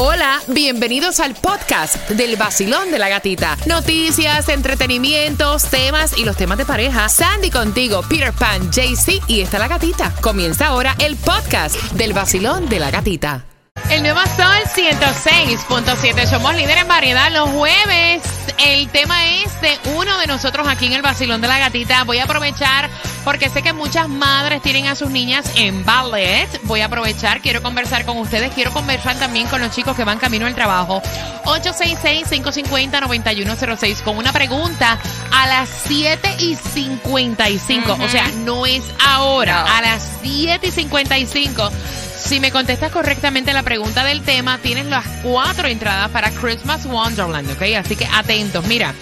Hola, 0.00 0.40
bienvenidos 0.46 1.18
al 1.18 1.34
podcast 1.34 2.08
del 2.10 2.36
vacilón 2.36 2.92
de 2.92 3.00
la 3.00 3.08
gatita. 3.08 3.56
Noticias, 3.66 4.48
entretenimientos, 4.48 5.64
temas 5.64 6.16
y 6.16 6.24
los 6.24 6.36
temas 6.36 6.56
de 6.56 6.64
pareja. 6.64 7.08
Sandy 7.08 7.50
contigo, 7.50 8.02
Peter 8.08 8.32
Pan, 8.32 8.70
JC 8.70 9.20
y 9.26 9.40
está 9.40 9.58
la 9.58 9.66
gatita. 9.66 10.14
Comienza 10.20 10.68
ahora 10.68 10.94
el 11.00 11.16
podcast 11.16 11.74
del 11.94 12.12
vacilón 12.12 12.68
de 12.68 12.78
la 12.78 12.92
gatita. 12.92 13.44
El 13.90 14.02
nuevo 14.02 14.20
Sol 14.36 14.62
106.7. 14.76 16.26
Somos 16.30 16.54
líderes 16.54 16.82
en 16.82 16.88
variedad 16.88 17.32
los 17.32 17.50
jueves. 17.50 18.22
El 18.58 18.88
tema 18.90 19.16
es 19.42 19.60
de 19.60 19.78
uno 19.96 20.18
de 20.18 20.28
nosotros 20.28 20.68
aquí 20.68 20.86
en 20.86 20.92
el 20.92 21.02
Basilón 21.02 21.40
de 21.40 21.48
la 21.48 21.58
Gatita. 21.58 22.04
Voy 22.04 22.18
a 22.18 22.24
aprovechar 22.24 22.90
porque 23.24 23.50
sé 23.50 23.62
que 23.62 23.72
muchas 23.72 24.08
madres 24.08 24.62
tienen 24.62 24.86
a 24.86 24.94
sus 24.94 25.10
niñas 25.10 25.50
en 25.56 25.84
ballet. 25.84 26.48
Voy 26.64 26.80
a 26.80 26.86
aprovechar, 26.86 27.40
quiero 27.40 27.62
conversar 27.62 28.04
con 28.04 28.18
ustedes, 28.18 28.52
quiero 28.54 28.72
conversar 28.72 29.18
también 29.18 29.46
con 29.48 29.60
los 29.60 29.70
chicos 29.70 29.96
que 29.96 30.04
van 30.04 30.18
camino 30.18 30.46
al 30.46 30.54
trabajo. 30.54 31.02
866-550-9106 31.44 34.02
con 34.02 34.18
una 34.18 34.32
pregunta 34.32 34.98
a 35.32 35.46
las 35.46 35.68
7 35.86 36.36
y 36.40 36.56
55. 36.56 37.98
O 38.00 38.08
sea, 38.08 38.26
no 38.44 38.66
es 38.66 38.82
ahora, 39.04 39.76
a 39.76 39.82
las 39.82 40.08
7 40.22 40.66
y 40.66 40.70
55. 40.70 41.70
Si 42.18 42.40
me 42.40 42.50
contestas 42.50 42.90
correctamente 42.90 43.52
la 43.52 43.62
pregunta 43.62 44.04
del 44.04 44.22
tema, 44.22 44.58
tienes 44.58 44.86
las 44.86 45.06
cuatro 45.22 45.68
entradas 45.68 46.10
para 46.10 46.30
Christmas 46.30 46.84
Wonderland, 46.84 47.50
¿ok? 47.52 47.62
Así 47.78 47.96
que 47.96 48.06
atentos. 48.06 48.66
Mira, 48.66 48.92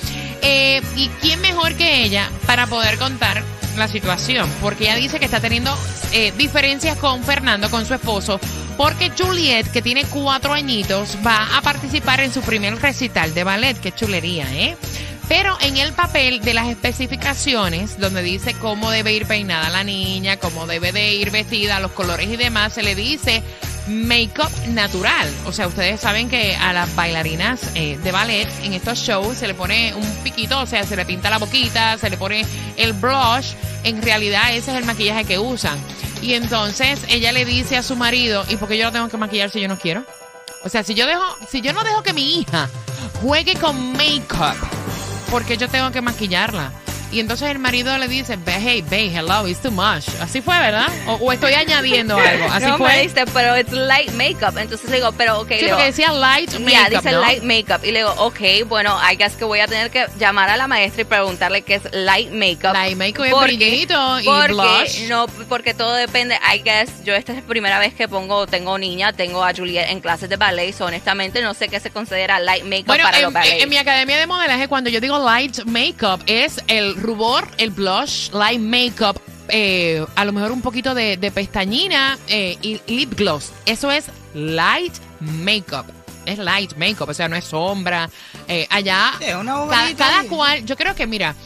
eh, 0.46 0.80
¿y 0.94 1.08
quién 1.20 1.40
mejor 1.40 1.74
que 1.74 2.04
ella 2.04 2.30
para 2.46 2.68
poder 2.68 2.98
contar 2.98 3.42
la 3.76 3.88
situación? 3.88 4.48
Porque 4.62 4.84
ella 4.84 4.94
dice 4.94 5.18
que 5.18 5.24
está 5.24 5.40
teniendo 5.40 5.76
eh, 6.12 6.32
diferencias 6.38 6.96
con 6.98 7.24
Fernando, 7.24 7.68
con 7.68 7.84
su 7.84 7.94
esposo, 7.94 8.38
porque 8.76 9.10
Juliet, 9.10 9.70
que 9.72 9.82
tiene 9.82 10.04
cuatro 10.04 10.52
añitos, 10.52 11.18
va 11.26 11.56
a 11.56 11.62
participar 11.62 12.20
en 12.20 12.32
su 12.32 12.42
primer 12.42 12.80
recital 12.80 13.34
de 13.34 13.42
ballet. 13.42 13.78
Qué 13.80 13.90
chulería, 13.90 14.46
¿eh? 14.54 14.76
Pero 15.28 15.58
en 15.60 15.76
el 15.78 15.92
papel 15.92 16.40
de 16.40 16.54
las 16.54 16.68
especificaciones, 16.68 17.98
donde 17.98 18.22
dice 18.22 18.54
cómo 18.54 18.92
debe 18.92 19.12
ir 19.12 19.26
peinada 19.26 19.68
la 19.70 19.82
niña, 19.82 20.36
cómo 20.36 20.68
debe 20.68 20.92
de 20.92 21.14
ir 21.14 21.32
vestida, 21.32 21.80
los 21.80 21.90
colores 21.90 22.28
y 22.28 22.36
demás, 22.36 22.74
se 22.74 22.84
le 22.84 22.94
dice 22.94 23.42
make-up 23.86 24.50
natural. 24.68 25.28
O 25.44 25.52
sea, 25.52 25.66
ustedes 25.66 26.00
saben 26.00 26.28
que 26.28 26.56
a 26.56 26.72
las 26.72 26.94
bailarinas 26.94 27.60
eh, 27.74 27.98
de 28.02 28.12
ballet 28.12 28.48
en 28.62 28.72
estos 28.72 28.98
shows 28.98 29.38
se 29.38 29.46
le 29.46 29.54
pone 29.54 29.94
un 29.94 30.06
piquito, 30.22 30.60
o 30.60 30.66
sea, 30.66 30.84
se 30.84 30.96
le 30.96 31.04
pinta 31.04 31.30
la 31.30 31.38
boquita, 31.38 31.98
se 31.98 32.10
le 32.10 32.16
pone 32.16 32.44
el 32.76 32.92
blush. 32.92 33.52
En 33.84 34.02
realidad 34.02 34.54
ese 34.54 34.72
es 34.72 34.78
el 34.78 34.84
maquillaje 34.84 35.24
que 35.24 35.38
usan. 35.38 35.78
Y 36.22 36.34
entonces 36.34 37.00
ella 37.08 37.32
le 37.32 37.44
dice 37.44 37.76
a 37.76 37.82
su 37.82 37.96
marido, 37.96 38.44
¿y 38.48 38.56
por 38.56 38.68
qué 38.68 38.78
yo 38.78 38.86
no 38.86 38.92
tengo 38.92 39.08
que 39.08 39.16
maquillar 39.16 39.50
si 39.50 39.60
yo 39.60 39.68
no 39.68 39.78
quiero? 39.78 40.04
O 40.64 40.68
sea, 40.68 40.82
si 40.82 40.94
yo 40.94 41.06
dejo, 41.06 41.22
si 41.48 41.60
yo 41.60 41.72
no 41.72 41.84
dejo 41.84 42.02
que 42.02 42.12
mi 42.12 42.40
hija 42.40 42.68
juegue 43.22 43.54
con 43.54 43.92
make-up, 43.92 44.56
porque 45.30 45.56
yo 45.56 45.68
tengo 45.68 45.90
que 45.92 46.00
maquillarla. 46.00 46.72
Y 47.12 47.20
entonces 47.20 47.48
el 47.50 47.58
marido 47.58 47.96
le 47.98 48.08
dice, 48.08 48.36
hey, 48.46 48.82
babe, 48.82 49.12
hello, 49.16 49.46
it's 49.46 49.60
too 49.60 49.70
much. 49.70 50.08
Así 50.20 50.40
fue, 50.40 50.58
¿verdad? 50.58 50.88
O, 51.06 51.32
estoy 51.32 51.54
añadiendo 51.54 52.16
algo. 52.18 52.46
Así 52.52 52.66
no 52.66 52.78
fue. 52.78 52.88
me 52.88 53.02
dice, 53.02 53.24
pero 53.32 53.56
it's 53.56 53.72
light 53.72 54.10
makeup. 54.12 54.56
Entonces 54.58 54.90
le 54.90 54.96
digo, 54.96 55.12
pero 55.12 55.40
ok. 55.40 55.48
Sí, 55.58 55.66
porque 55.68 55.84
decía 55.84 56.12
light 56.12 56.50
ya, 56.50 56.58
makeup, 56.58 56.90
dice 57.02 57.12
¿no? 57.12 57.20
light 57.20 57.42
makeup. 57.42 57.84
Y 57.84 57.92
le 57.92 57.98
digo, 58.00 58.12
ok, 58.18 58.40
bueno, 58.66 58.98
I 59.10 59.16
guess 59.16 59.34
que 59.36 59.44
voy 59.44 59.60
a 59.60 59.66
tener 59.68 59.90
que 59.90 60.06
llamar 60.18 60.50
a 60.50 60.56
la 60.56 60.66
maestra 60.66 61.02
y 61.02 61.04
preguntarle 61.04 61.62
qué 61.62 61.76
es 61.76 61.82
light 61.92 62.30
makeup. 62.32 62.72
Light 62.74 62.96
makeup 62.96 63.24
es 63.24 63.32
Porque- 63.32 63.56
brillito 63.56 64.20
y 64.20 64.24
porque, 64.24 64.52
blush. 64.52 65.08
No, 65.08 65.26
porque 65.48 65.74
todo 65.74 65.94
depende. 65.94 66.36
I 66.54 66.58
guess, 66.62 67.04
yo 67.04 67.14
esta 67.14 67.32
es 67.32 67.38
la 67.38 67.44
primera 67.46 67.78
vez 67.78 67.94
que 67.94 68.08
pongo, 68.08 68.46
tengo 68.46 68.78
niña, 68.78 69.12
tengo 69.12 69.44
a 69.44 69.54
Juliet 69.54 69.90
en 69.90 70.00
clases 70.00 70.28
de 70.28 70.36
ballet. 70.36 70.72
So, 70.72 70.86
honestamente, 70.86 71.40
no 71.40 71.54
sé 71.54 71.68
qué 71.68 71.78
se 71.78 71.90
considera 71.90 72.40
light 72.40 72.64
makeup 72.64 72.86
Bueno, 72.88 73.04
para 73.04 73.18
los 73.20 73.28
en, 73.28 73.32
ballets. 73.34 73.62
en 73.62 73.68
mi 73.68 73.76
academia 73.76 74.18
de 74.18 74.26
modelaje, 74.26 74.66
cuando 74.68 74.90
yo 74.90 75.00
digo 75.00 75.18
light 75.24 75.64
makeup, 75.66 76.20
es 76.26 76.60
el 76.66 76.95
rubor, 76.96 77.48
el 77.58 77.70
blush, 77.70 78.30
light 78.32 78.60
makeup, 78.60 79.20
eh, 79.48 80.04
a 80.14 80.24
lo 80.24 80.32
mejor 80.32 80.52
un 80.52 80.62
poquito 80.62 80.94
de, 80.94 81.16
de 81.16 81.30
pestañina 81.30 82.18
eh, 82.28 82.56
y 82.62 82.80
lip 82.86 83.14
gloss. 83.16 83.52
Eso 83.64 83.90
es 83.90 84.06
light 84.34 84.94
makeup. 85.20 85.86
Es 86.24 86.38
light 86.38 86.74
makeup, 86.76 87.08
o 87.08 87.14
sea, 87.14 87.28
no 87.28 87.36
es 87.36 87.44
sombra. 87.44 88.10
Eh, 88.48 88.66
allá, 88.70 89.12
Sí, 89.20 89.32
una 89.32 89.66
cada, 89.68 89.94
cada 89.94 90.22
cual, 90.24 90.64
yo 90.64 90.76
creo 90.76 90.94
que, 90.94 91.06
mira, 91.06 91.36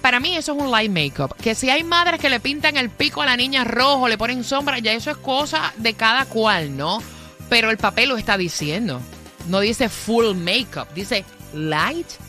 para 0.00 0.20
mí 0.20 0.36
eso 0.36 0.52
es 0.52 0.62
un 0.62 0.70
light 0.70 0.90
makeup. 0.90 1.34
Que 1.36 1.54
si 1.56 1.68
hay 1.68 1.82
madres 1.82 2.20
que 2.20 2.30
le 2.30 2.38
pintan 2.38 2.76
el 2.76 2.88
pico 2.90 3.22
a 3.22 3.26
la 3.26 3.36
niña 3.36 3.64
rojo, 3.64 4.08
le 4.08 4.16
ponen 4.16 4.44
sombra, 4.44 4.78
ya 4.78 4.92
eso 4.92 5.10
es 5.10 5.16
cosa 5.16 5.72
de 5.76 5.94
cada 5.94 6.24
cual, 6.26 6.76
¿no? 6.76 7.02
Pero 7.48 7.70
el 7.70 7.78
papel 7.78 8.10
lo 8.10 8.16
está 8.16 8.38
diciendo. 8.38 9.00
No 9.48 9.60
dice 9.60 9.88
full 9.88 10.34
makeup, 10.34 10.92
dice 10.94 11.24
light 11.52 12.06
makeup. 12.06 12.27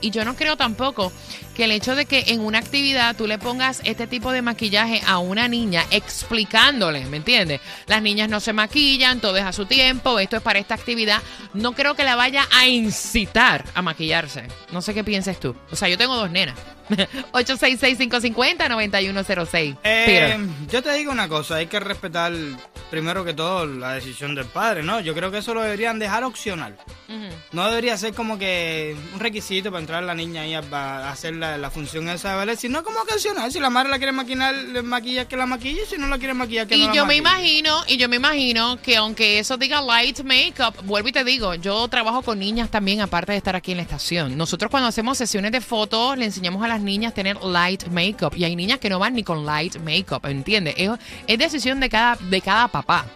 Y 0.00 0.10
yo 0.10 0.24
no 0.24 0.34
creo 0.34 0.56
tampoco 0.56 1.12
que 1.60 1.66
el 1.66 1.72
hecho 1.72 1.94
de 1.94 2.06
que 2.06 2.24
en 2.28 2.40
una 2.40 2.56
actividad 2.56 3.14
tú 3.14 3.26
le 3.26 3.36
pongas 3.36 3.82
este 3.84 4.06
tipo 4.06 4.32
de 4.32 4.40
maquillaje 4.40 5.02
a 5.06 5.18
una 5.18 5.46
niña 5.46 5.84
explicándole, 5.90 7.04
¿me 7.04 7.18
entiendes? 7.18 7.60
Las 7.86 8.00
niñas 8.00 8.30
no 8.30 8.40
se 8.40 8.54
maquillan, 8.54 9.20
todo 9.20 9.36
es 9.36 9.44
a 9.44 9.52
su 9.52 9.66
tiempo, 9.66 10.18
esto 10.18 10.38
es 10.38 10.42
para 10.42 10.58
esta 10.58 10.74
actividad. 10.74 11.20
No 11.52 11.72
creo 11.72 11.94
que 11.94 12.02
la 12.02 12.16
vaya 12.16 12.48
a 12.50 12.66
incitar 12.66 13.66
a 13.74 13.82
maquillarse. 13.82 14.44
No 14.72 14.80
sé 14.80 14.94
qué 14.94 15.04
pienses 15.04 15.38
tú. 15.38 15.54
O 15.70 15.76
sea, 15.76 15.90
yo 15.90 15.98
tengo 15.98 16.16
dos 16.16 16.30
nenas. 16.30 16.56
866-550-9106. 17.32 19.76
Eh, 19.84 20.38
yo 20.70 20.82
te 20.82 20.92
digo 20.94 21.12
una 21.12 21.28
cosa, 21.28 21.56
hay 21.56 21.66
que 21.66 21.78
respetar 21.78 22.32
primero 22.90 23.22
que 23.24 23.34
todo 23.34 23.66
la 23.66 23.94
decisión 23.94 24.34
del 24.34 24.46
padre, 24.46 24.82
¿no? 24.82 25.00
Yo 25.00 25.14
creo 25.14 25.30
que 25.30 25.38
eso 25.38 25.54
lo 25.54 25.62
deberían 25.62 25.98
dejar 25.98 26.24
opcional. 26.24 26.76
No 27.52 27.68
debería 27.68 27.96
ser 27.96 28.14
como 28.14 28.38
que 28.38 28.96
un 29.14 29.20
requisito 29.20 29.70
para 29.70 29.80
entrar 29.80 30.02
la 30.02 30.14
niña 30.14 30.42
ahí 30.42 30.54
a, 30.54 30.60
a 30.60 31.10
hacer 31.10 31.34
la, 31.34 31.49
la 31.58 31.70
función 31.70 32.08
esa 32.08 32.30
de 32.30 32.36
ballet, 32.36 32.56
sino 32.56 32.82
como 32.82 33.04
que 33.04 33.14
opcional. 33.14 33.50
Si 33.52 33.60
la 33.60 33.70
madre 33.70 33.90
la 33.90 33.98
quiere 33.98 34.12
maquinar, 34.12 34.54
le 34.54 34.82
maquilla 34.82 35.26
que 35.26 35.36
la 35.36 35.46
maquille, 35.46 35.86
si 35.86 35.98
no 35.98 36.06
la 36.06 36.18
quiere 36.18 36.34
maquillar 36.34 36.66
que 36.66 36.76
Y 36.76 36.80
no 36.80 36.88
la 36.88 36.94
yo 36.94 37.06
me 37.06 37.16
imagino, 37.16 37.82
y 37.86 37.96
yo 37.96 38.08
me 38.08 38.16
imagino 38.16 38.80
que 38.82 38.96
aunque 38.96 39.38
eso 39.38 39.56
diga 39.56 39.80
light 39.80 40.20
makeup, 40.22 40.74
vuelvo 40.84 41.08
y 41.08 41.12
te 41.12 41.24
digo, 41.24 41.54
yo 41.54 41.86
trabajo 41.88 42.22
con 42.22 42.38
niñas 42.38 42.70
también, 42.70 43.00
aparte 43.00 43.32
de 43.32 43.38
estar 43.38 43.56
aquí 43.56 43.72
en 43.72 43.78
la 43.78 43.82
estación. 43.82 44.36
Nosotros 44.36 44.70
cuando 44.70 44.88
hacemos 44.88 45.18
sesiones 45.18 45.52
de 45.52 45.60
fotos, 45.60 46.16
le 46.16 46.24
enseñamos 46.24 46.62
a 46.62 46.68
las 46.68 46.80
niñas 46.80 47.14
tener 47.14 47.42
light 47.42 47.86
makeup. 47.88 48.34
Y 48.36 48.44
hay 48.44 48.56
niñas 48.56 48.78
que 48.78 48.88
no 48.88 48.98
van 48.98 49.14
ni 49.14 49.22
con 49.22 49.44
light 49.44 49.76
makeup, 49.78 50.24
¿entiendes? 50.26 50.74
Es, 50.76 50.90
es 51.26 51.38
decisión 51.38 51.80
de 51.80 51.88
cada, 51.88 52.16
de 52.16 52.40
cada 52.40 52.68
papá, 52.68 53.06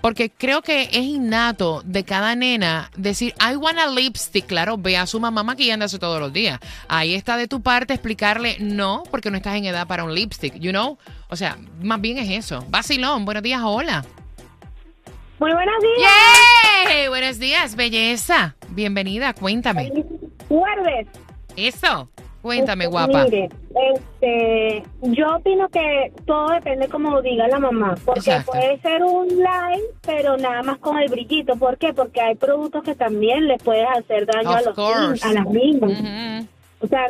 Porque 0.01 0.29
creo 0.29 0.61
que 0.61 0.83
es 0.83 1.03
innato 1.03 1.81
de 1.83 2.03
cada 2.03 2.35
nena 2.35 2.89
decir, 2.95 3.33
I 3.39 3.55
want 3.55 3.79
a 3.79 3.87
lipstick. 3.87 4.45
Claro, 4.45 4.77
ve 4.77 4.97
a 4.97 5.07
su 5.07 5.19
mamá 5.19 5.43
maquillándose 5.43 5.99
todos 5.99 6.19
los 6.19 6.31
días. 6.31 6.59
Ahí 6.87 7.15
está 7.15 7.37
de 7.37 7.47
tu 7.47 7.61
parte 7.61 7.93
explicarle 7.93 8.57
no, 8.59 9.03
porque 9.09 9.31
no 9.31 9.37
estás 9.37 9.55
en 9.55 9.65
edad 9.65 9.87
para 9.87 10.03
un 10.03 10.13
lipstick, 10.13 10.55
you 10.55 10.71
know? 10.71 10.97
O 11.29 11.35
sea, 11.35 11.57
más 11.81 11.99
bien 11.99 12.17
es 12.17 12.29
eso. 12.29 12.65
Vacilón, 12.69 13.25
buenos 13.25 13.43
días, 13.43 13.61
hola. 13.63 14.05
Muy 15.39 15.51
buenos 15.51 15.75
días. 15.81 16.11
¡Yay! 16.85 17.07
Buenos 17.07 17.39
días, 17.39 17.75
belleza. 17.75 18.55
Bienvenida, 18.69 19.33
cuéntame. 19.33 19.91
Jueves. 20.47 21.07
Eso. 21.55 22.09
Cuéntame, 22.43 22.83
Este, 22.83 22.91
guapa. 22.91 23.23
Mire, 23.23 23.49
este, 23.93 24.83
yo 25.01 25.37
opino 25.37 25.69
que 25.69 26.11
todo 26.25 26.49
depende 26.49 26.87
como 26.89 27.21
diga 27.21 27.47
la 27.47 27.57
mamá, 27.57 27.95
porque 28.05 28.19
Exacto. 28.19 28.51
puede 28.51 28.77
ser 28.81 29.01
un 29.01 29.27
live, 29.29 29.83
pero 30.05 30.35
nada 30.37 30.61
más 30.61 30.77
con 30.79 30.97
el 30.99 31.09
brillito. 31.09 31.55
¿Por 31.55 31.77
qué? 31.77 31.93
Porque 31.93 32.19
hay 32.21 32.35
productos 32.35 32.83
que 32.83 32.95
también 32.95 33.47
les 33.47 33.63
puedes 33.63 33.87
hacer 33.97 34.25
daño 34.25 34.49
Of 34.49 34.55
a 34.57 34.61
los 34.61 34.75
course. 34.75 35.25
a 35.27 35.31
las 35.33 35.45
niñas. 35.47 35.89
Ujú. 35.89 36.47
O 36.81 36.87
sea, 36.87 37.07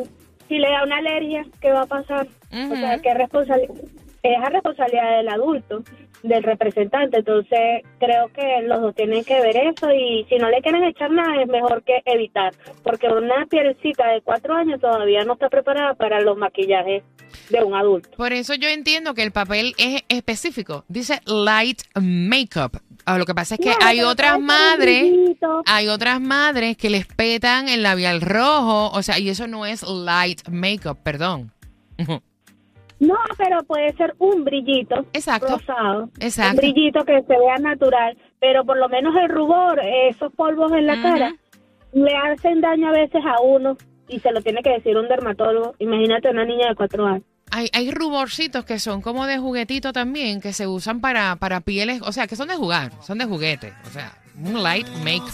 si 0.47 0.59
le 0.59 0.69
da 0.69 0.83
una 0.83 0.97
alergia, 0.97 1.44
¿qué 1.59 1.71
va 1.71 1.81
a 1.81 1.85
pasar? 1.88 2.27
O 2.51 2.75
sea, 2.75 2.94
Ujú. 2.94 3.01
¿qué 3.01 3.13
responsabilidad? 3.15 3.74
Es 4.21 4.39
la 4.39 4.50
responsabilidad 4.50 5.18
del 5.18 5.30
adulto, 5.30 5.83
del 6.24 6.42
representante. 6.42 7.18
Entonces, 7.18 7.84
creo 8.00 8.30
que 8.34 8.62
los 8.64 8.81
dos 8.81 8.96
tienen 8.96 9.24
que 9.24 9.40
ver 9.42 9.56
eso 9.58 9.92
y 9.92 10.25
si 10.30 10.38
no 10.38 10.50
le 10.50 10.62
quieren 10.62 10.84
echar 10.86 11.12
nada, 11.12 11.42
es 11.42 11.48
mejor 11.48 11.84
que 11.84 12.02
evitar. 12.06 12.54
Porque 12.81 13.08
una 13.08 13.46
pielcita 13.46 14.08
de 14.08 14.22
cuatro 14.22 14.56
años 14.56 14.81
todavía 14.81 15.24
no 15.25 15.34
está 15.34 15.50
preparada 15.50 15.94
para 15.94 16.22
los 16.22 16.38
maquillajes 16.38 17.04
de 17.50 17.64
un 17.64 17.75
adulto. 17.75 18.10
Por 18.18 18.34
eso 18.34 18.56
yo 18.56 18.70
entiendo 18.70 19.14
que 19.14 19.24
el 19.24 19.31
papel 19.31 19.74
es 19.78 20.04
específico. 20.10 20.86
Dice 20.88 21.20
light 21.25 21.81
makeup. 21.96 22.78
Ah, 23.06 23.18
Lo 23.18 23.26
que 23.26 23.36
pasa 23.36 23.56
es 23.56 23.62
que 23.62 23.74
hay 23.81 24.00
otras 24.02 24.40
madres, 24.40 25.12
hay 25.66 25.90
otras 25.90 26.22
madres 26.22 26.78
que 26.78 26.90
les 26.90 27.06
petan 27.06 27.68
el 27.68 27.84
labial 27.84 28.22
rojo, 28.22 28.92
o 28.92 29.04
sea, 29.04 29.19
y 29.19 29.28
eso 29.28 29.46
no 29.46 29.66
es 29.66 29.84
light 29.84 30.48
makeup, 30.48 30.98
perdón. 31.04 31.52
No, 33.08 33.18
pero 33.38 33.64
puede 33.64 33.94
ser 33.94 34.16
un 34.18 34.44
brillito 34.44 35.06
Exacto. 35.14 35.58
rosado. 35.58 36.10
Exacto. 36.20 36.52
Un 36.54 36.58
brillito 36.58 37.04
que 37.04 37.22
se 37.22 37.38
vea 37.38 37.58
natural, 37.60 38.18
pero 38.40 38.64
por 38.64 38.78
lo 38.78 38.88
menos 38.88 39.14
el 39.16 39.30
rubor, 39.30 39.80
esos 39.84 40.32
polvos 40.34 40.72
en 40.72 40.88
la 40.88 41.02
cara, 41.02 41.36
le 41.92 42.16
hacen 42.16 42.62
daño 42.62 42.90
a 42.90 42.92
veces 42.92 43.22
a 43.26 43.42
uno 43.42 43.78
y 44.08 44.20
se 44.20 44.32
lo 44.32 44.42
tiene 44.42 44.62
que 44.62 44.72
decir 44.72 44.98
un 44.98 45.08
dermatólogo. 45.08 45.76
Imagínate 45.80 46.30
una 46.30 46.46
niña 46.46 46.70
de 46.70 46.76
cuatro 46.76 47.06
años. 47.06 47.24
Hay, 47.52 47.70
hay 47.74 47.92
ruborcitos 47.92 48.66
que 48.66 48.80
son 48.80 49.02
como 49.02 49.28
de 49.28 49.38
juguetito 49.38 49.94
también, 49.94 50.42
que 50.42 50.54
se 50.54 50.66
usan 50.66 51.02
para, 51.02 51.36
para 51.36 51.62
pieles, 51.62 52.02
o 52.02 52.12
sea, 52.12 52.26
que 52.26 52.36
son 52.36 52.48
de 52.48 52.56
jugar, 52.56 52.92
son 53.02 53.20
de 53.20 53.26
juguete, 53.26 53.74
o 53.86 53.90
sea, 53.90 54.14
un 54.44 54.64
light 54.64 54.88
makeup. 55.04 55.30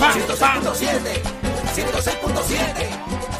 106.7, 0.00 1.20
106.7, 1.76 2.88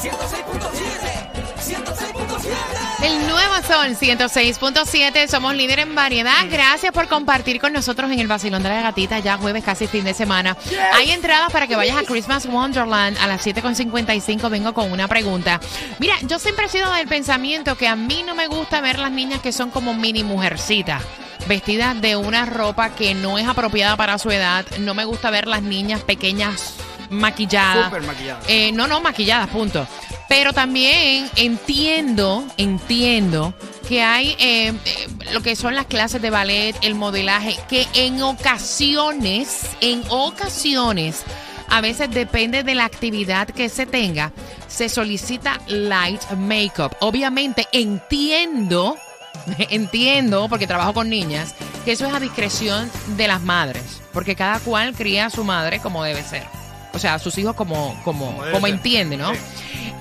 106.7. 0.02 1.40
106.7. 1.56 3.02
El 3.02 3.26
nuevo 3.26 3.54
son 3.66 3.96
106.7. 3.96 5.26
Somos 5.28 5.54
líder 5.54 5.78
en 5.78 5.94
variedad. 5.94 6.44
Gracias 6.50 6.92
por 6.92 7.08
compartir 7.08 7.62
con 7.62 7.72
nosotros 7.72 8.10
en 8.10 8.20
el 8.20 8.26
Basilón 8.26 8.62
de 8.62 8.68
la 8.68 8.82
Gatita. 8.82 9.20
Ya 9.20 9.38
jueves, 9.38 9.64
casi 9.64 9.86
fin 9.86 10.04
de 10.04 10.12
semana. 10.12 10.54
Hay 10.92 11.10
entradas 11.10 11.50
para 11.50 11.66
que 11.66 11.76
vayas 11.76 11.96
a 11.96 12.02
Christmas 12.02 12.44
Wonderland 12.44 13.16
a 13.16 13.26
las 13.26 13.46
7.55. 13.46 14.50
Vengo 14.50 14.74
con 14.74 14.92
una 14.92 15.08
pregunta. 15.08 15.60
Mira, 15.98 16.16
yo 16.24 16.38
siempre 16.38 16.66
he 16.66 16.68
sido 16.68 16.92
del 16.92 17.08
pensamiento 17.08 17.74
que 17.74 17.88
a 17.88 17.96
mí 17.96 18.22
no 18.22 18.34
me 18.34 18.48
gusta 18.48 18.82
ver 18.82 18.98
las 18.98 19.10
niñas 19.10 19.40
que 19.40 19.52
son 19.52 19.70
como 19.70 19.94
mini 19.94 20.24
mujercitas. 20.24 21.02
Vestidas 21.50 22.00
de 22.00 22.14
una 22.14 22.46
ropa 22.46 22.90
que 22.90 23.12
no 23.12 23.36
es 23.36 23.48
apropiada 23.48 23.96
para 23.96 24.18
su 24.18 24.30
edad. 24.30 24.64
No 24.78 24.94
me 24.94 25.04
gusta 25.04 25.30
ver 25.30 25.48
las 25.48 25.62
niñas 25.62 26.00
pequeñas 26.00 26.74
maquilladas. 27.10 27.86
Súper 27.86 28.02
maquillada. 28.02 28.40
Eh, 28.46 28.70
no, 28.70 28.86
no, 28.86 29.00
maquilladas, 29.00 29.48
punto. 29.48 29.84
Pero 30.28 30.52
también 30.52 31.28
entiendo, 31.34 32.44
entiendo 32.56 33.52
que 33.88 34.00
hay 34.00 34.36
eh, 34.38 34.68
eh, 34.84 35.08
lo 35.32 35.40
que 35.42 35.56
son 35.56 35.74
las 35.74 35.86
clases 35.86 36.22
de 36.22 36.30
ballet, 36.30 36.76
el 36.82 36.94
modelaje, 36.94 37.56
que 37.68 37.88
en 37.94 38.22
ocasiones, 38.22 39.70
en 39.80 40.04
ocasiones, 40.08 41.24
a 41.68 41.80
veces 41.80 42.12
depende 42.12 42.62
de 42.62 42.76
la 42.76 42.84
actividad 42.84 43.48
que 43.48 43.68
se 43.68 43.86
tenga, 43.86 44.30
se 44.68 44.88
solicita 44.88 45.60
light 45.66 46.22
makeup. 46.36 46.92
Obviamente 47.00 47.66
entiendo, 47.72 48.96
entiendo, 49.70 50.48
porque 50.48 50.66
trabajo 50.66 50.94
con 50.94 51.08
niñas, 51.08 51.54
que 51.84 51.92
eso 51.92 52.06
es 52.06 52.14
a 52.14 52.20
discreción 52.20 52.90
de 53.16 53.28
las 53.28 53.42
madres, 53.42 54.00
porque 54.12 54.36
cada 54.36 54.60
cual 54.60 54.94
cría 54.94 55.26
a 55.26 55.30
su 55.30 55.44
madre 55.44 55.80
como 55.80 56.04
debe 56.04 56.22
ser. 56.22 56.44
O 56.92 56.98
sea, 56.98 57.14
a 57.14 57.18
sus 57.18 57.38
hijos 57.38 57.54
como, 57.54 57.98
como, 58.04 58.42
Como 58.52 58.66
entiende, 58.66 59.16
¿no? 59.16 59.32
Sí. 59.32 59.40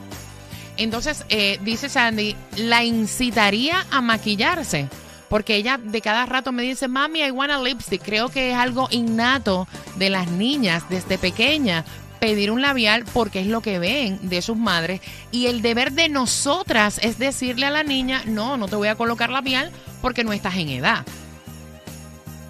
Entonces, 0.77 1.25
eh, 1.29 1.59
dice 1.63 1.89
Sandy, 1.89 2.37
la 2.57 2.85
incitaría 2.85 3.85
a 3.91 4.01
maquillarse. 4.01 4.89
Porque 5.29 5.57
ella 5.57 5.79
de 5.79 6.01
cada 6.01 6.27
rato 6.27 6.53
me 6.53 6.63
dice, 6.63 6.89
mami, 6.89 7.21
I 7.21 7.31
want 7.31 7.53
a 7.53 7.63
lipstick. 7.63 8.03
Creo 8.03 8.29
que 8.29 8.51
es 8.51 8.57
algo 8.57 8.89
innato 8.91 9.69
de 9.97 10.11
las 10.11 10.31
niñas 10.31 10.85
desde 10.89 11.19
pequeña 11.19 11.85
pedir 12.19 12.51
un 12.51 12.61
labial 12.61 13.05
porque 13.13 13.41
es 13.41 13.47
lo 13.47 13.61
que 13.61 13.79
ven 13.79 14.29
de 14.29 14.43
sus 14.43 14.57
madres. 14.57 15.01
Y 15.31 15.47
el 15.47 15.63
deber 15.63 15.93
de 15.93 16.09
nosotras 16.09 16.99
es 17.03 17.19
decirle 17.19 17.67
a 17.67 17.71
la 17.71 17.83
niña, 17.83 18.23
no, 18.27 18.57
no 18.57 18.69
te 18.69 18.77
voy 18.77 18.89
a 18.89 18.97
colocar 18.97 19.31
labial 19.31 19.71
porque 20.01 20.25
no 20.25 20.33
estás 20.33 20.57
en 20.57 20.71
edad. 20.71 21.05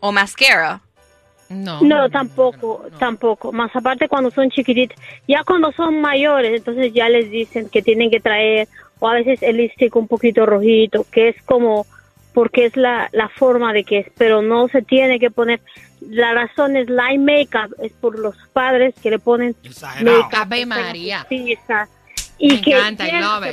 O 0.00 0.12
mascara. 0.12 0.80
No. 1.48 1.80
No, 1.80 2.10
tampoco, 2.10 2.86
tampoco. 2.98 3.52
Más 3.52 3.74
aparte 3.74 4.08
cuando 4.08 4.30
son 4.30 4.50
chiquititos. 4.50 4.98
Ya 5.26 5.42
cuando 5.44 5.72
son 5.72 6.00
mayores, 6.00 6.54
entonces 6.54 6.92
ya 6.92 7.08
les 7.08 7.30
dicen 7.30 7.68
que 7.68 7.82
tienen 7.82 8.10
que 8.10 8.20
traer, 8.20 8.68
o 8.98 9.08
a 9.08 9.14
veces 9.14 9.42
el 9.42 9.56
lipstick 9.56 9.94
un 9.96 10.08
poquito 10.08 10.44
rojito, 10.44 11.06
que 11.10 11.28
es 11.28 11.42
como, 11.44 11.86
porque 12.34 12.66
es 12.66 12.76
la, 12.76 13.08
la 13.12 13.28
forma 13.28 13.72
de 13.72 13.84
que 13.84 14.00
es, 14.00 14.06
pero 14.18 14.42
no 14.42 14.68
se 14.68 14.82
tiene 14.82 15.18
que 15.18 15.30
poner. 15.30 15.60
La 16.08 16.32
razón 16.32 16.76
es 16.76 16.88
light 16.88 17.20
makeup, 17.20 17.74
es 17.82 17.92
por 17.92 18.18
los 18.18 18.36
padres 18.52 18.94
que 19.02 19.10
le 19.10 19.18
ponen 19.18 19.56
makeup. 20.02 20.34
Ave 20.34 20.66
María. 20.66 21.26
Y 22.38 22.52
Me 22.52 22.60
que, 22.60 22.70
encanta, 22.70 23.04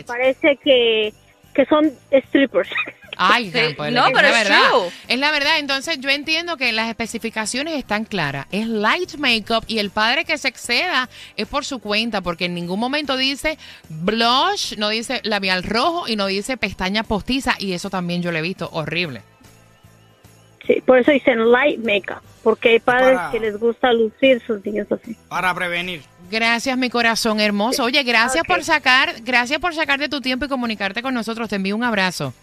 parece 0.05 0.57
que, 0.57 1.11
que 1.53 1.65
son 1.65 1.91
strippers. 2.11 2.69
Ay, 3.17 3.51
Sí, 3.51 3.75
no, 3.77 3.85
es 4.07 4.13
pero 4.13 4.21
la 4.21 4.41
es 4.41 4.43
verdad. 4.49 4.69
true. 4.69 4.89
Es 5.07 5.19
la 5.19 5.31
verdad. 5.31 5.59
Entonces, 5.59 5.99
yo 5.99 6.09
entiendo 6.09 6.57
que 6.57 6.71
las 6.71 6.89
especificaciones 6.89 7.77
están 7.77 8.05
claras. 8.05 8.47
Es 8.51 8.67
light 8.67 9.15
makeup 9.17 9.63
y 9.67 9.79
el 9.79 9.89
padre 9.89 10.25
que 10.25 10.37
se 10.37 10.47
exceda 10.47 11.09
es 11.37 11.47
por 11.47 11.65
su 11.65 11.79
cuenta, 11.79 12.21
porque 12.21 12.45
en 12.45 12.53
ningún 12.55 12.79
momento 12.79 13.17
dice 13.17 13.57
blush, 13.89 14.75
no 14.77 14.89
dice 14.89 15.21
labial 15.23 15.63
rojo 15.63 16.07
y 16.07 16.15
no 16.15 16.25
dice 16.27 16.57
pestaña 16.57 17.03
postiza. 17.03 17.55
Y 17.59 17.73
eso 17.73 17.89
también 17.89 18.21
yo 18.21 18.31
lo 18.31 18.37
he 18.37 18.41
visto 18.41 18.69
horrible. 18.73 19.21
Sí, 20.67 20.81
por 20.83 20.97
eso 20.97 21.11
dicen 21.11 21.51
light 21.51 21.79
makeup, 21.85 22.23
porque 22.43 22.69
hay 22.69 22.79
padres 22.79 23.17
Para- 23.17 23.31
que 23.31 23.39
les 23.39 23.55
gusta 23.59 23.93
lucir 23.93 24.41
sus 24.47 24.65
niños 24.65 24.87
así. 24.91 25.15
Para 25.29 25.53
prevenir. 25.53 26.01
Gracias, 26.31 26.75
mi 26.75 26.89
corazón 26.89 27.39
hermoso. 27.39 27.83
Oye, 27.83 28.01
gracias 28.01 28.41
Ok. 28.41 28.47
por 28.47 28.63
sacar, 28.63 29.13
gracias 29.21 29.59
por 29.59 29.75
sacarte 29.75 30.09
tu 30.09 30.21
tiempo 30.21 30.45
y 30.45 30.47
comunicarte 30.47 31.03
con 31.03 31.13
nosotros. 31.13 31.49
Te 31.49 31.57
envío 31.57 31.75
un 31.75 31.83
abrazo. 31.83 32.33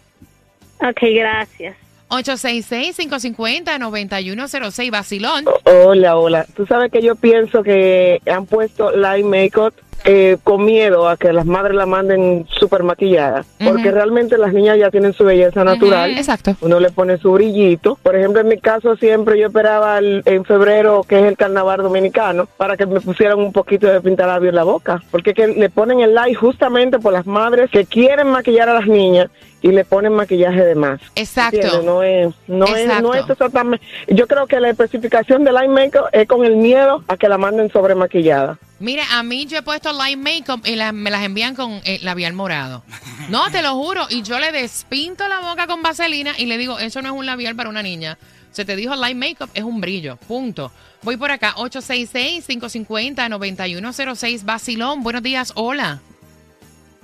Ok, 0.87 0.99
gracias. 1.15 1.75
866-550-9106, 2.09 4.91
Basilón. 4.91 5.45
Hola, 5.63 6.17
hola. 6.17 6.45
Tú 6.55 6.65
sabes 6.65 6.91
que 6.91 7.01
yo 7.01 7.15
pienso 7.15 7.63
que 7.63 8.21
han 8.31 8.45
puesto 8.45 8.91
light 8.91 9.25
makeup 9.25 9.73
eh, 10.05 10.35
con 10.43 10.65
miedo 10.65 11.07
a 11.07 11.15
que 11.15 11.31
las 11.31 11.45
madres 11.45 11.77
la 11.77 11.85
manden 11.85 12.45
súper 12.59 12.83
maquillada, 12.83 13.45
porque 13.63 13.89
realmente 13.89 14.37
las 14.37 14.51
niñas 14.51 14.77
ya 14.77 14.91
tienen 14.91 15.13
su 15.13 15.23
belleza 15.23 15.63
natural. 15.63 16.11
Exacto. 16.17 16.57
Uno 16.59 16.81
le 16.81 16.89
pone 16.91 17.17
su 17.17 17.31
brillito. 17.31 17.97
Por 18.03 18.17
ejemplo, 18.17 18.41
en 18.41 18.49
mi 18.49 18.57
caso 18.57 18.97
siempre 18.97 19.39
yo 19.39 19.47
esperaba 19.47 19.97
el- 19.99 20.21
en 20.25 20.43
febrero, 20.43 21.03
que 21.07 21.19
es 21.19 21.23
el 21.25 21.37
carnaval 21.37 21.83
dominicano, 21.83 22.47
para 22.57 22.75
que 22.75 22.85
me 22.85 22.99
pusieran 22.99 23.39
un 23.39 23.53
poquito 23.53 23.87
de 23.87 24.01
pintalabio 24.01 24.49
en 24.49 24.55
la 24.55 24.65
boca. 24.65 25.01
Porque 25.09 25.29
es 25.29 25.37
que 25.37 25.47
le 25.47 25.69
ponen 25.69 26.01
el 26.01 26.13
light 26.13 26.35
justamente 26.35 26.99
por 26.99 27.13
las 27.13 27.25
madres 27.25 27.69
que 27.71 27.85
quieren 27.85 28.27
maquillar 28.27 28.67
a 28.67 28.73
las 28.73 28.87
niñas 28.87 29.29
y 29.63 29.71
le 29.71 29.83
ponen 29.85 30.13
maquillaje 30.13 30.63
de 30.63 30.75
más. 30.75 31.01
Exacto. 31.15 31.55
¿Entiendes? 31.57 31.83
No 31.85 32.03
es, 32.03 32.27
no 32.47 32.65
es, 32.65 33.01
no 33.01 33.13
es 33.15 33.27
exactamente. 33.29 33.83
Yo 34.09 34.27
creo 34.27 34.45
que 34.45 34.59
la 34.59 34.69
especificación 34.69 35.43
del 35.43 35.55
light 35.55 35.71
makeup 35.71 36.05
es 36.11 36.27
con 36.27 36.45
el 36.45 36.57
miedo 36.57 37.03
a 37.07 37.17
que 37.17 37.27
la 37.27 37.39
manden 37.39 37.71
sobre 37.71 37.95
maquillada. 37.95 38.59
Mire, 38.79 39.01
a 39.11 39.23
mí 39.23 39.45
yo 39.45 39.57
he 39.57 39.61
puesto 39.63 39.91
light 39.93 40.17
makeup 40.19 40.61
y 40.67 40.75
la- 40.75 40.91
me 40.91 41.09
las 41.09 41.23
envían 41.23 41.55
con 41.55 41.81
eh, 41.85 41.99
labial 42.03 42.33
morado. 42.33 42.83
No, 43.29 43.49
te 43.51 43.61
lo 43.63 43.73
juro. 43.75 44.05
Y 44.09 44.21
yo 44.21 44.37
le 44.39 44.51
despinto 44.51 45.25
la 45.27 45.39
boca 45.39 45.65
con 45.65 45.81
vaselina 45.81 46.33
y 46.37 46.45
le 46.45 46.57
digo, 46.57 46.77
eso 46.77 47.01
no 47.01 47.09
es 47.09 47.15
un 47.15 47.25
labial 47.25 47.55
para 47.55 47.69
una 47.69 47.81
niña. 47.81 48.17
Se 48.51 48.65
te 48.65 48.75
dijo 48.75 48.95
light 48.95 49.17
makeup, 49.17 49.49
es 49.53 49.63
un 49.63 49.79
brillo. 49.81 50.17
Punto. 50.27 50.71
Voy 51.01 51.17
por 51.17 51.31
acá, 51.31 51.53
866-550-9106. 51.55 54.43
Basilón, 54.45 55.03
buenos 55.03 55.23
días, 55.23 55.51
hola. 55.55 56.01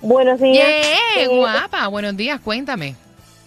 Buenos 0.01 0.39
días. 0.39 0.67
Yeah, 1.17 1.27
guapa, 1.27 1.87
buenos 1.87 2.15
días, 2.15 2.39
cuéntame. 2.39 2.95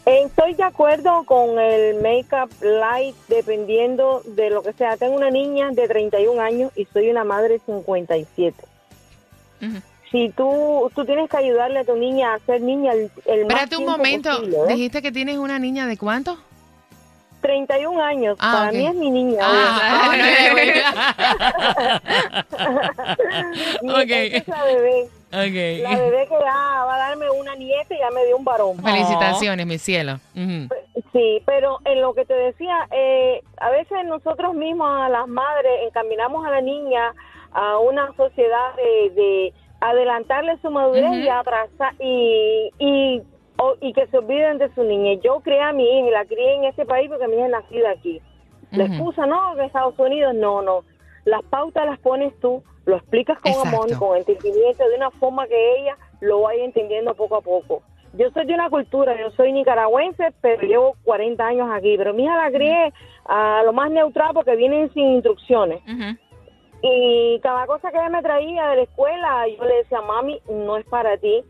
Estoy 0.05 0.55
de 0.55 0.65
acuerdo 0.65 1.23
con 1.25 1.59
el 1.61 1.95
make-up 2.03 2.51
light 2.61 3.15
dependiendo 3.29 4.21
de 4.25 4.51
lo 4.51 4.63
que 4.63 4.73
sea. 4.73 4.97
Tengo 4.97 5.15
una 5.15 5.31
niña 5.31 5.71
de 5.71 5.87
31 5.87 6.41
años 6.43 6.73
y 6.77 6.87
soy 6.93 7.09
una 7.09 7.23
madre 7.25 7.55
de 7.55 7.61
57. 7.61 8.57
Ujú. 9.63 9.73
Si 10.11 10.29
tú, 10.31 10.91
tú 10.95 11.05
tienes 11.07 11.31
que 11.31 11.37
ayudarle 11.37 11.79
a 11.79 11.85
tu 11.85 11.95
niña 11.97 12.35
a 12.35 12.39
ser 12.41 12.61
niña 12.61 12.93
el, 12.93 13.11
el 13.27 13.47
más 13.47 13.53
Espérate 13.63 13.77
un 13.77 13.87
momento. 13.87 14.31
posible, 14.31 14.57
¿eh? 14.59 14.73
Dijiste 14.75 15.01
que 15.03 15.13
tienes 15.13 15.39
una 15.39 15.59
niña 15.59 15.87
de 15.87 15.97
cuánto? 15.97 16.37
31 17.41 18.03
años. 18.03 18.37
Ah, 18.41 18.53
Para 18.53 18.69
ok. 18.71 18.75
mí 18.75 18.87
es 18.87 18.95
mi 18.95 19.11
niña. 19.11 19.39
Ah, 19.41 20.13
Mi- 23.83 23.91
ok. 23.91 24.11
esa 24.11 24.37
es 24.37 24.49
la 24.49 24.65
bebé. 24.65 25.09
La 25.33 25.41
ok. 25.45 25.99
bebé 25.99 26.27
que 26.29 26.35
va, 26.37 26.85
va 26.85 26.95
a 26.95 27.09
darme 27.09 27.31
una 27.31 27.55
nieta 27.55 27.95
y 27.95 27.99
ya 27.99 28.11
me 28.11 28.25
dio 28.27 28.37
un 28.37 28.45
varón. 28.45 28.77
Felicitaciones, 28.83 29.67
mi 29.67 29.79
cielo. 29.79 30.19
Sí, 31.13 31.43
pero 31.47 31.79
en 31.87 32.01
lo 32.03 32.13
que 32.15 32.25
te 32.27 32.35
decía, 32.35 32.87
eh, 32.91 33.43
a 33.59 33.71
veces 33.71 34.05
nosotros 34.05 34.55
mismos, 34.55 34.89
a 35.01 35.09
las 35.09 35.27
madres, 35.29 35.73
encaminamos 35.87 36.45
a 36.47 36.51
la 36.51 36.61
niña 36.61 37.15
a 37.53 37.79
una 37.79 38.13
sociedad 38.17 38.75
de, 38.77 39.11
de 39.15 39.53
adelantarle 39.81 40.57
su 40.63 40.71
madurez 40.71 41.13
y 41.25 41.29
atrasar 41.29 41.95
y, 41.99 42.71
y, 42.79 43.23
o- 43.59 43.77
y 43.81 43.93
que 43.95 44.07
se 44.09 44.19
olviden 44.19 44.59
de 44.59 44.73
su 44.75 44.83
niñez. 44.85 45.21
Yo 45.23 45.41
crié 45.41 45.61
a 45.61 45.73
mi 45.73 45.85
hija 45.85 46.09
y 46.09 46.11
la 46.11 46.25
crié 46.25 46.55
en 46.55 46.65
este 46.65 46.85
país 46.87 47.09
porque 47.09 47.27
mi 47.29 47.37
hija 47.37 47.47
es 47.47 47.51
nacida 47.53 47.91
aquí. 47.91 48.21
La 48.71 48.85
Ujú. 48.85 48.93
excusa, 48.95 49.27
no, 49.27 49.55
que 49.57 49.65
Estados 49.65 49.99
Unidos, 49.99 50.35
no, 50.35 50.63
no. 50.63 50.85
Las 51.25 51.43
pautas 51.45 51.85
las 51.87 51.99
pones 52.01 52.33
tú, 52.41 52.63
lo 52.85 52.97
explicas 52.97 53.39
con 53.41 53.53
amor, 53.67 53.97
con 53.99 54.17
entendimiento, 54.17 54.89
de 54.89 54.97
una 54.97 55.11
forma 55.13 55.47
que 55.47 55.81
ella 55.81 55.97
lo 56.21 56.43
vaya 56.43 56.65
entendiendo 56.65 57.15
poco 57.15 57.37
a 57.37 57.41
poco. 57.41 57.83
Yo 58.15 58.31
soy 58.31 58.45
de 58.45 58.55
una 58.55 58.69
cultura, 58.69 59.19
yo 59.19 59.31
soy 59.31 59.53
nicaragüense, 59.53 60.35
pero 60.43 60.63
llevo 60.67 60.97
40 61.05 61.47
años 61.47 61.69
aquí. 61.73 61.97
Pero 61.97 62.13
mi 62.13 62.25
hija 62.25 62.37
la 62.37 62.51
crié 62.51 62.93
a 63.25 63.63
lo 63.65 63.73
más 63.73 63.91
neutral 63.91 64.33
porque 64.35 64.55
vienen 64.57 64.93
sin 64.93 65.13
instrucciones. 65.13 65.81
Y 66.83 67.41
cada 67.43 67.67
cosa 67.67 67.91
que 67.91 67.97
ella 67.97 68.09
me 68.09 68.23
traía 68.23 68.67
de 68.69 68.77
la 68.77 68.83
escuela, 68.83 69.47
yo 69.49 69.65
le 69.65 69.77
decía, 69.77 70.01
mami, 70.03 70.41
no 70.51 70.77
es 70.77 70.85
para 70.87 71.17
ti. 71.17 71.43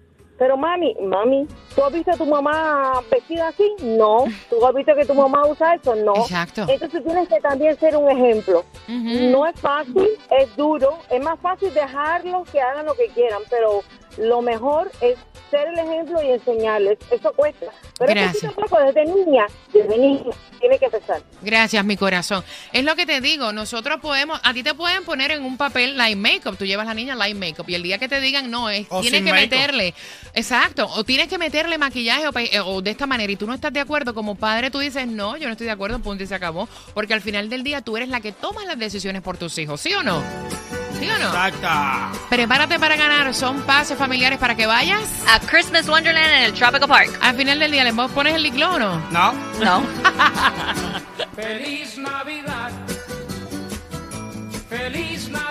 Pero 0.43 0.57
mami, 0.57 0.93
mami, 1.01 1.47
¿tú 1.73 1.85
has 1.85 1.93
visto 1.93 2.11
a 2.11 2.17
tu 2.17 2.27
mamá 2.27 3.01
vestida 3.09 3.47
así? 3.47 3.77
No. 3.81 4.25
¿Tú 4.51 4.67
has 4.67 4.75
visto 4.75 4.93
que 4.93 5.05
tu 5.05 5.15
mamá 5.15 5.47
usa 5.47 5.77
eso? 5.77 5.95
No. 5.95 6.17
Exacto. 6.17 6.67
Entonces 6.69 7.05
tienes 7.05 7.29
que 7.29 7.39
también 7.39 7.79
ser 7.79 7.97
un 7.97 8.11
ejemplo. 8.11 8.65
No 8.89 9.47
es 9.47 9.61
fácil, 9.61 10.09
es 10.31 10.57
duro, 10.57 10.99
es 11.11 11.23
más 11.23 11.39
fácil 11.39 11.73
dejarlos 11.73 12.51
que 12.51 12.61
hagan 12.61 12.87
lo 12.87 12.95
que 12.95 13.07
quieran, 13.15 13.41
pero 13.49 13.85
lo 14.19 14.43
mejor 14.43 14.91
es 15.01 15.17
ser 15.53 15.69
el 15.69 15.79
ejemplo 15.79 16.23
y 16.23 16.31
enseñarles. 16.31 16.99
Eso 17.11 17.33
cuesta. 17.35 17.67
Pero 17.99 18.15
Gracias. 18.15 18.45
es 18.45 18.53
poco 18.53 18.79
desde 18.81 19.05
niña, 19.05 19.47
desde 19.73 19.99
niña, 19.99 20.35
tiene 20.59 20.79
que 20.79 20.87
empezar. 20.87 21.23
Gracias, 21.43 21.85
mi 21.85 21.97
corazón. 21.97 22.43
Es 22.73 22.85
lo 22.85 22.97
que 22.97 23.05
te 23.05 23.21
digo, 23.21 23.53
nosotros 23.53 24.01
podemos, 24.01 24.41
a 24.43 24.55
ti 24.55 24.63
te 24.63 24.75
pueden 24.75 25.05
poner 25.05 25.31
en 25.31 25.45
un 25.45 25.59
papel 25.59 25.97
light 25.99 26.17
makeup, 26.17 26.57
tú 26.57 26.65
llevas 26.65 26.87
a 26.87 26.91
la 26.91 26.95
niña 26.95 27.15
light 27.15 27.37
makeup 27.37 27.69
y 27.69 27.75
el 27.75 27.83
día 27.83 27.99
que 27.99 28.09
te 28.09 28.21
digan 28.21 28.51
no, 28.51 28.71
es, 28.71 28.87
O 28.89 29.03
tienes 29.03 29.23
que 29.23 29.33
meterle, 29.33 29.95
exacto, 30.35 30.87
o 30.87 31.05
tienes 31.05 31.29
que 31.29 31.37
meterle 31.37 31.77
maquillaje 31.77 32.27
o, 32.27 32.39
eh, 32.39 32.61
o 32.61 32.81
de 32.81 32.91
esta 32.91 33.07
manera 33.07 33.31
y 33.31 33.37
tú 33.37 33.47
no 33.47 33.53
estás 33.53 33.73
de 33.73 33.81
acuerdo, 33.81 34.15
como 34.15 34.35
padre 34.35 34.71
tú 34.71 34.79
dices 34.79 35.07
no, 35.07 35.37
yo 35.37 35.47
no 35.47 35.53
estoy 35.53 35.67
de 35.67 35.73
acuerdo, 35.73 35.99
punto 35.99 36.25
y 36.25 36.27
se 36.27 36.35
acabó, 36.35 36.67
porque 36.95 37.13
al 37.13 37.21
final 37.21 37.51
del 37.51 37.63
día 37.63 37.83
tú 37.83 37.97
eres 37.97 38.09
la 38.09 38.21
que 38.21 38.33
tomas 38.33 38.65
las 38.65 38.79
decisiones 38.79 39.21
por 39.21 39.37
tus 39.37 39.57
hijos, 39.59 39.81
¿sí 39.81 39.93
o 39.93 40.03
no? 40.03 40.23
¿Sí 41.03 41.11
o 41.11 41.19
no? 41.19 41.27
Exacta. 41.27 42.13
Prepárate 42.29 42.79
para 42.79 42.97
ganar, 42.97 43.35
son 43.35 43.63
pases 43.63 43.99
familiares 43.99 44.39
para 44.39 44.55
que 44.55 44.67
vayas. 44.67 45.03
A 45.29 45.41
Christmas 45.41 45.89
Wonderland 45.89 46.33
en 46.33 46.43
el 46.45 46.53
Tropical 46.53 46.89
Park. 46.89 47.19
Al 47.21 47.37
final 47.37 47.59
del 47.59 47.73
día, 47.73 47.83
¿le 47.83 47.93
pones 47.93 48.35
el 48.37 48.43
liclo 48.45 48.75
o 48.75 48.79
no? 48.79 48.99
No. 49.11 49.33
No. 49.61 49.83
Feliz 51.35 51.99
Navidad. 51.99 52.71
Feliz 54.69 55.29
Navidad. 55.29 55.33